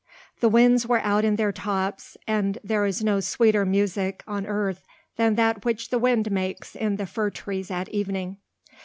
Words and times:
The 0.39 0.49
winds 0.49 0.87
were 0.87 0.99
out 1.01 1.23
in 1.23 1.35
their 1.35 1.51
tops, 1.51 2.17
and 2.25 2.57
there 2.63 2.87
is 2.87 3.03
no 3.03 3.19
sweeter 3.19 3.67
music 3.67 4.23
on 4.25 4.47
earth 4.47 4.83
than 5.15 5.35
that 5.35 5.63
which 5.63 5.91
the 5.91 5.99
wind 5.99 6.31
makes 6.31 6.75
in 6.75 6.95
the 6.95 7.05
fir 7.05 7.29
trees 7.29 7.69
at 7.69 7.87
evening. 7.89 8.37